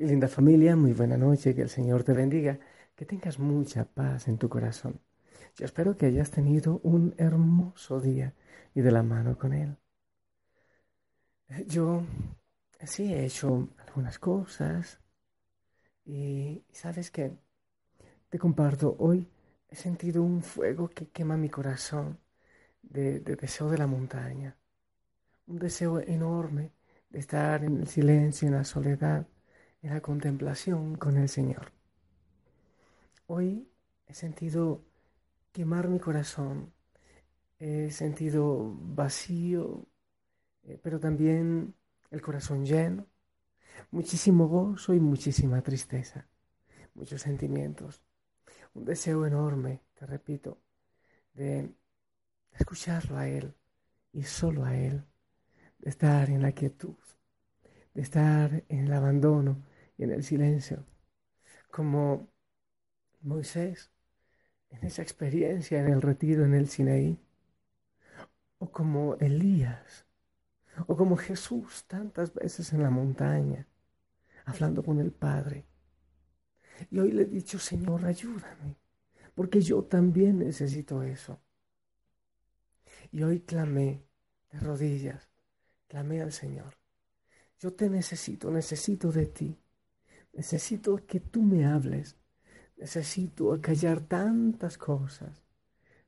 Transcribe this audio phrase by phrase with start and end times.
[0.00, 2.58] Linda familia, muy buena noche, que el Señor te bendiga,
[2.96, 5.00] que tengas mucha paz en tu corazón.
[5.56, 8.34] Yo espero que hayas tenido un hermoso día
[8.74, 9.76] y de la mano con Él.
[11.66, 12.02] Yo
[12.84, 15.00] sí he hecho algunas cosas
[16.06, 17.36] y sabes que
[18.30, 19.28] te comparto hoy,
[19.68, 22.18] he sentido un fuego que quema mi corazón
[22.82, 24.56] de, de deseo de la montaña,
[25.46, 26.72] un deseo enorme
[27.10, 29.26] de estar en el silencio, en la soledad
[29.82, 31.72] en la contemplación con el Señor.
[33.26, 33.68] Hoy
[34.06, 34.84] he sentido
[35.52, 36.72] quemar mi corazón,
[37.58, 39.86] he sentido vacío,
[40.64, 41.74] eh, pero también
[42.10, 43.06] el corazón lleno,
[43.90, 46.26] muchísimo gozo y muchísima tristeza,
[46.94, 48.02] muchos sentimientos,
[48.74, 50.58] un deseo enorme, te repito,
[51.34, 51.72] de
[52.52, 53.54] escucharlo a Él
[54.12, 55.04] y solo a Él,
[55.78, 56.96] de estar en la quietud,
[57.94, 59.69] de estar en el abandono
[60.00, 60.82] y en el silencio,
[61.70, 62.32] como
[63.20, 63.90] Moisés
[64.70, 67.18] en esa experiencia en el retiro en el Sinaí,
[68.58, 70.06] o como Elías,
[70.86, 73.66] o como Jesús tantas veces en la montaña,
[74.46, 75.66] hablando con el Padre.
[76.90, 78.78] Y hoy le he dicho, Señor, ayúdame,
[79.34, 81.42] porque yo también necesito eso.
[83.12, 84.02] Y hoy clamé
[84.50, 85.28] de rodillas,
[85.88, 86.78] clamé al Señor.
[87.58, 89.59] Yo te necesito, necesito de ti.
[90.32, 92.16] Necesito que tú me hables.
[92.76, 95.42] Necesito acallar tantas cosas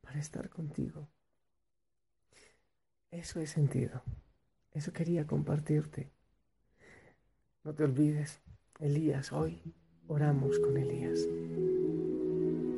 [0.00, 1.08] para estar contigo.
[3.10, 4.02] Eso he sentido.
[4.72, 6.10] Eso quería compartirte.
[7.64, 8.40] No te olvides,
[8.78, 9.60] Elías, hoy
[10.06, 11.20] oramos con Elías.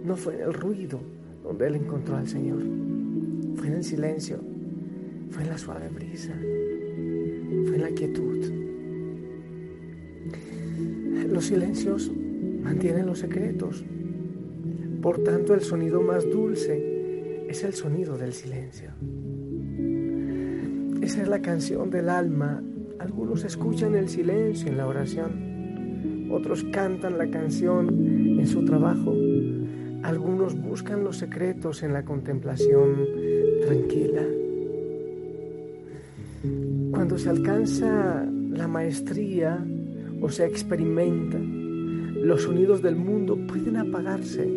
[0.05, 1.01] No fue en el ruido
[1.43, 2.63] donde él encontró al Señor.
[3.57, 4.39] Fue en el silencio.
[5.31, 6.33] Fue en la suave brisa.
[6.35, 8.29] Fue en la quietud.
[11.31, 12.11] Los silencios
[12.63, 13.85] mantienen los secretos.
[15.03, 18.91] Por tanto, el sonido más dulce es el sonido del silencio.
[21.03, 22.63] Esa es la canción del alma.
[22.99, 26.29] Algunos escuchan el silencio en la oración.
[26.33, 27.89] Otros cantan la canción
[28.41, 29.15] en su trabajo.
[30.03, 33.05] Algunos buscan los secretos en la contemplación
[33.67, 34.23] tranquila.
[36.91, 39.65] Cuando se alcanza la maestría
[40.21, 44.49] o se experimenta, los sonidos del mundo pueden apagarse,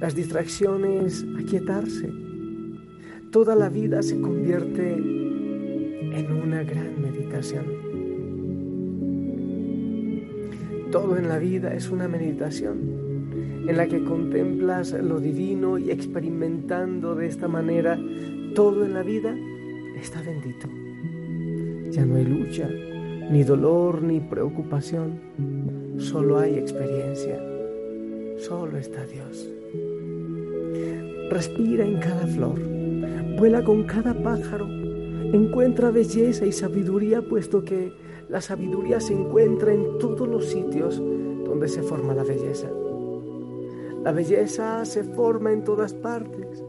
[0.00, 2.12] las distracciones aquietarse.
[3.30, 7.64] Toda la vida se convierte en una gran meditación.
[10.90, 13.04] Todo en la vida es una meditación
[13.66, 17.98] en la que contemplas lo divino y experimentando de esta manera
[18.54, 19.34] todo en la vida
[19.96, 20.68] está bendito.
[21.90, 22.68] Ya no hay lucha,
[23.30, 25.20] ni dolor, ni preocupación.
[25.98, 27.40] Solo hay experiencia.
[28.38, 29.48] Solo está Dios.
[31.30, 32.60] Respira en cada flor.
[33.38, 34.66] Vuela con cada pájaro.
[35.32, 37.92] Encuentra belleza y sabiduría, puesto que
[38.28, 41.02] la sabiduría se encuentra en todos los sitios
[41.44, 42.68] donde se forma la belleza.
[44.02, 46.62] La belleza se forma en todas partes.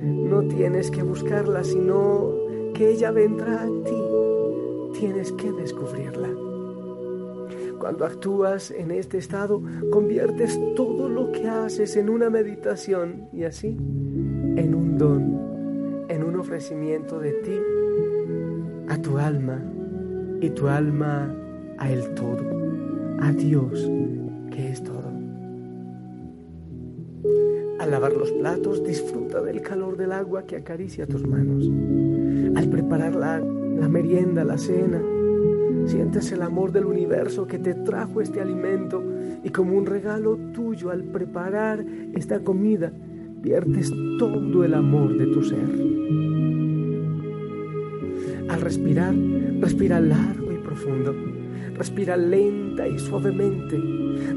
[0.00, 2.32] No tienes que buscarla, sino
[2.74, 4.09] que ella vendrá a ti.
[5.00, 6.28] Tienes que descubrirla.
[7.78, 13.68] Cuando actúas en este estado, conviertes todo lo que haces en una meditación y así
[13.68, 17.58] en un don, en un ofrecimiento de ti
[18.88, 19.58] a tu alma
[20.42, 21.34] y tu alma
[21.78, 22.44] a el todo,
[23.20, 23.90] a Dios
[24.50, 25.10] que es todo.
[27.78, 31.70] Al lavar los platos, disfruta del calor del agua que acaricia tus manos.
[32.54, 33.42] Al preparar la,
[33.78, 35.00] la merienda, la cena,
[35.86, 39.02] sientes el amor del universo que te trajo este alimento
[39.42, 41.84] y como un regalo tuyo al preparar
[42.14, 42.92] esta comida,
[43.42, 46.10] viertes todo el amor de tu ser.
[48.48, 49.14] Al respirar,
[49.60, 51.14] respira largo y profundo.
[51.74, 53.78] Respira lenta y suavemente.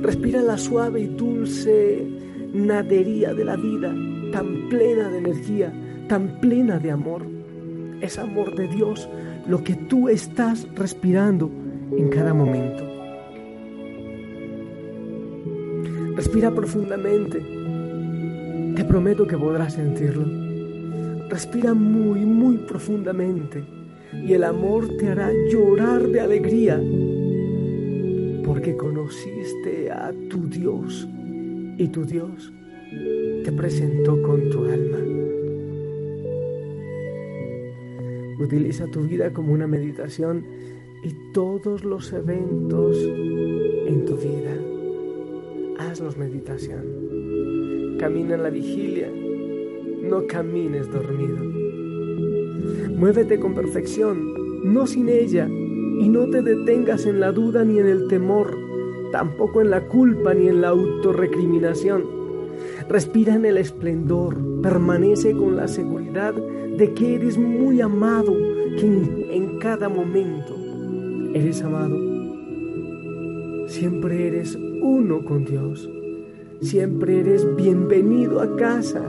[0.01, 2.07] Respira la suave y dulce
[2.53, 3.93] nadería de la vida,
[4.31, 5.73] tan plena de energía,
[6.07, 7.32] tan plena de amor.
[8.03, 9.07] Es amor de Dios
[9.47, 11.49] lo que tú estás respirando
[11.97, 12.83] en cada momento.
[16.13, 17.39] Respira profundamente.
[18.75, 20.25] Te prometo que podrás sentirlo.
[21.29, 23.63] Respira muy, muy profundamente
[24.11, 26.81] y el amor te hará llorar de alegría
[28.45, 31.07] porque conociste a tu Dios
[31.77, 32.51] y tu Dios
[33.45, 35.12] te presentó con tu alma.
[38.43, 40.43] Utiliza tu vida como una meditación
[41.01, 44.57] y todos los eventos en tu vida.
[45.79, 47.95] Hazlos meditación.
[47.97, 49.09] Camina en la vigilia.
[50.01, 51.37] No camines dormido.
[52.97, 54.33] Muévete con perfección,
[54.73, 58.57] no sin ella, y no te detengas en la duda ni en el temor,
[59.13, 62.22] tampoco en la culpa ni en la autorrecriminación.
[62.89, 68.33] Respira en el esplendor, permanece con la seguridad de que eres muy amado,
[68.77, 70.55] que en, en cada momento
[71.33, 71.97] eres amado.
[73.67, 75.89] Siempre eres uno con Dios.
[76.61, 79.01] Siempre eres bienvenido a casa.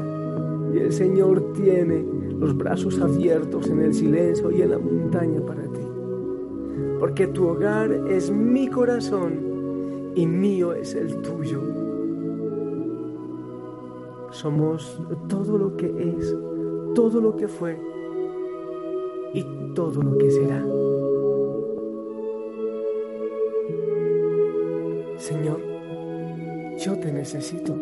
[0.72, 2.04] Y el Señor tiene
[2.38, 5.80] los brazos abiertos en el silencio y en la montaña para ti.
[6.98, 11.83] Porque tu hogar es mi corazón y mío es el tuyo.
[14.44, 16.36] Somos todo lo que es,
[16.94, 17.80] todo lo que fue
[19.32, 19.42] y
[19.74, 20.60] todo lo que será.
[25.16, 25.62] Señor,
[26.76, 27.74] yo te necesito.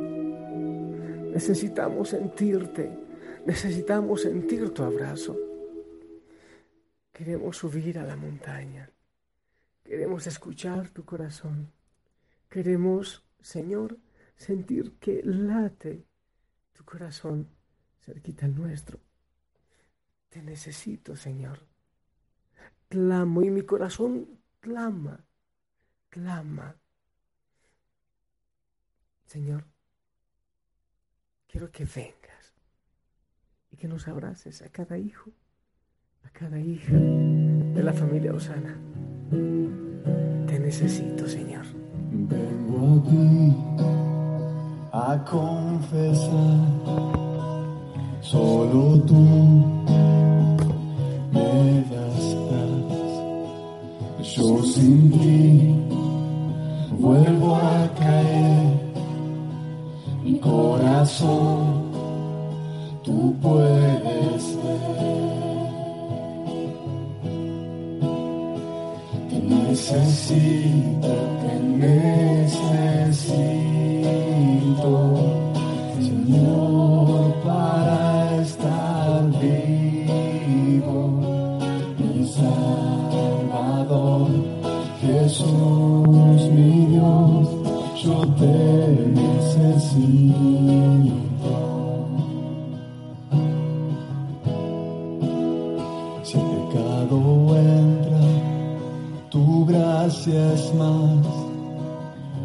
[1.33, 2.97] Necesitamos sentirte,
[3.45, 5.37] necesitamos sentir tu abrazo.
[7.13, 8.89] Queremos subir a la montaña,
[9.83, 11.73] queremos escuchar tu corazón,
[12.49, 13.99] queremos, Señor,
[14.37, 16.12] sentir que late
[16.73, 17.49] tu corazón
[18.01, 18.99] cerquita al nuestro.
[20.29, 21.59] Te necesito, Señor.
[22.89, 25.25] Clamo y mi corazón clama,
[26.09, 26.77] clama.
[29.27, 29.65] Señor,
[31.47, 32.55] quiero que vengas
[33.71, 35.31] y que nos abraces a cada hijo,
[36.25, 38.79] a cada hija de la familia Osana.
[40.47, 41.65] Te necesito, Señor.
[42.11, 43.57] Vengo a ti
[44.93, 46.62] a confesar,
[48.73, 49.42] solo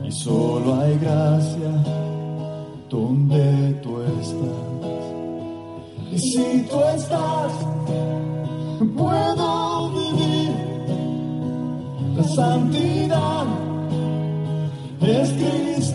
[0.07, 1.71] Y solo hay gracia
[2.89, 4.77] donde tú estás.
[6.13, 7.51] Y si tú estás,
[8.95, 10.51] puedo vivir
[12.15, 13.45] la santidad.
[15.01, 15.86] Es Cristo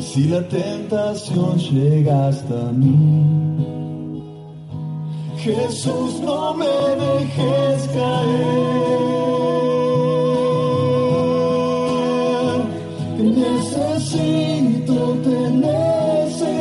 [0.00, 4.24] Y si la tentación llega hasta mí,
[5.36, 6.64] Jesús, no me
[7.04, 9.10] dejes caer.
[13.18, 14.94] Te necesito,
[15.26, 15.38] te
[15.68, 16.56] necesito,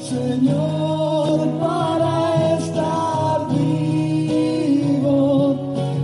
[0.00, 5.08] Señor, para estar vivo,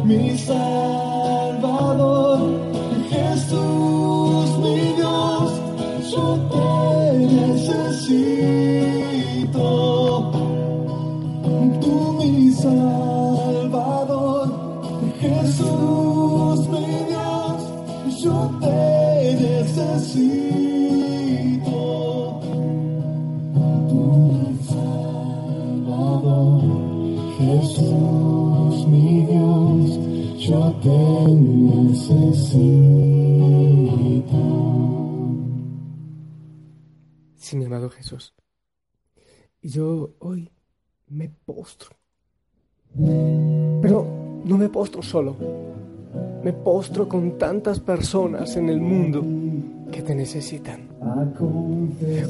[0.04, 2.15] mi Salvador,
[37.56, 38.34] mi amado Jesús.
[39.60, 40.50] Y yo hoy
[41.08, 41.90] me postro.
[42.94, 44.06] Pero
[44.44, 45.36] no me postro solo.
[46.44, 49.24] Me postro con tantas personas en el mundo
[49.90, 50.88] que te necesitan.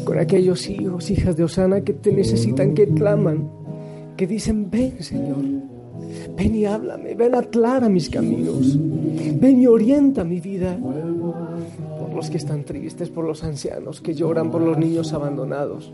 [0.05, 3.51] Con aquellos hijos, hijas de Osana que te necesitan, que claman,
[4.17, 5.45] que dicen, ven Señor,
[6.37, 10.77] ven y háblame, ven aclara mis caminos, ven y orienta mi vida.
[11.99, 15.93] Por los que están tristes, por los ancianos que lloran, por los niños abandonados.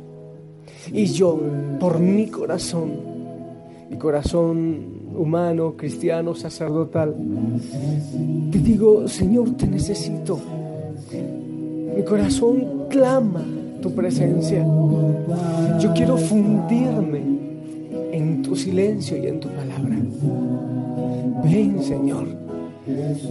[0.92, 1.38] Y yo,
[1.80, 2.92] por mi corazón,
[3.90, 7.14] mi corazón humano, cristiano, sacerdotal,
[8.50, 10.38] te digo, Señor, te necesito.
[11.96, 13.44] Mi corazón clama
[13.80, 14.64] tu presencia.
[15.78, 17.22] Yo quiero fundirme
[18.12, 19.96] en tu silencio y en tu palabra.
[21.44, 22.26] Ven, Señor.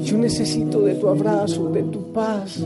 [0.03, 2.63] Yo necesito de tu abrazo, de tu paz.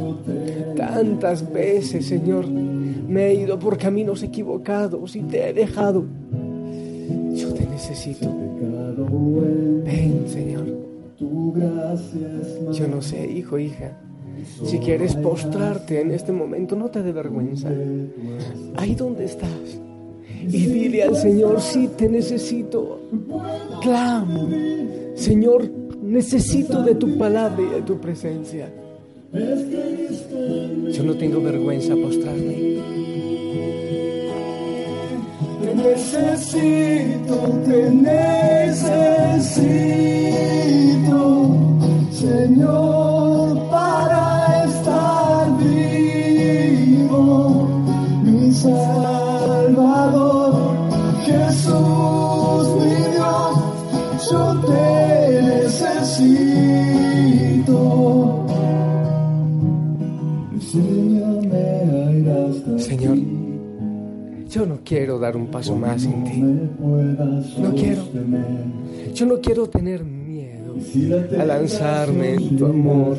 [0.76, 6.06] Tantas veces, Señor, me he ido por caminos equivocados y te he dejado.
[7.34, 8.32] Yo te necesito.
[9.84, 10.66] Ven, Señor.
[12.74, 13.98] Yo no sé, hijo, hija.
[14.64, 17.70] Si quieres postrarte en este momento, no te dé vergüenza.
[18.78, 19.80] Ahí donde estás.
[20.42, 23.00] Y dile al Señor, sí te necesito.
[23.82, 24.50] Clamo.
[25.16, 25.70] Señor,
[26.02, 28.70] necesito de tu palabra y de tu presencia.
[30.92, 32.80] Yo no tengo vergüenza a postrarme.
[35.62, 39.06] Te necesito, te necesito,
[42.12, 43.05] Señor,
[65.26, 66.38] dar un paso más sin ti.
[66.40, 68.04] No quiero.
[69.14, 70.76] Yo no quiero tener miedo
[71.40, 73.18] a lanzarme en tu amor,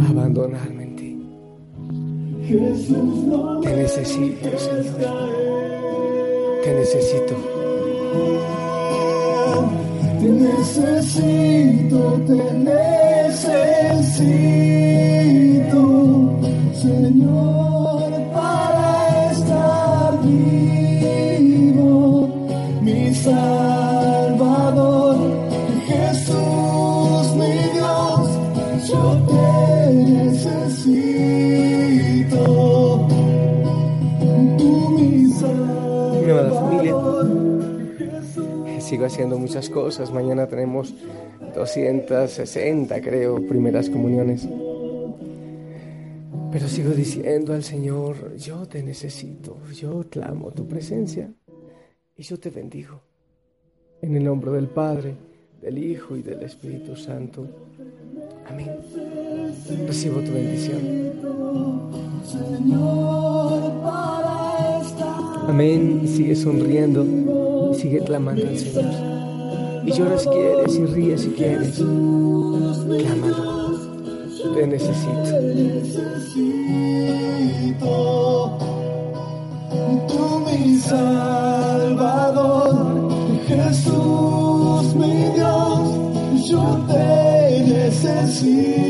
[0.00, 1.18] a abandonarme en ti.
[3.62, 5.30] Te necesito, Señor.
[6.62, 7.34] Te necesito.
[10.20, 12.38] Te necesito, te
[12.70, 13.72] necesito,
[16.74, 18.09] Señor,
[30.44, 32.38] necesito,
[34.58, 36.24] tú mi Salvador.
[36.24, 36.94] Mi amada familia,
[38.80, 40.12] sigo haciendo muchas cosas.
[40.12, 40.94] Mañana tenemos
[41.54, 44.48] 260, creo, primeras comuniones.
[46.52, 51.30] Pero sigo diciendo al Señor, yo te necesito, yo clamo tu presencia
[52.16, 53.00] y yo te bendigo.
[54.02, 55.14] En el nombre del Padre,
[55.60, 57.46] del Hijo y del Espíritu Santo.
[58.48, 58.70] Amén.
[59.86, 60.80] Recibo tu bendición.
[65.48, 66.02] Amén.
[66.06, 67.04] Sigue sonriendo
[67.74, 68.84] sigue clamando al Señor.
[69.86, 71.76] Y lloras quieres y ríes si quieres.
[71.76, 73.60] Clámalo.
[74.54, 75.08] Te necesito,
[80.08, 82.74] tú mi Salvador,
[83.46, 88.89] Jesús mi Dios, yo te necesito,